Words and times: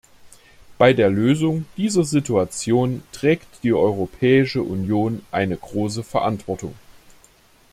Bei 0.79 0.93
der 0.93 1.11
Lösung 1.11 1.65
dieser 1.77 2.03
Situation 2.03 3.03
trägt 3.11 3.45
die 3.61 3.71
Europäische 3.71 4.63
Union 4.63 5.23
eine 5.29 5.55
große 5.55 6.01
Verantwortung. 6.03 6.73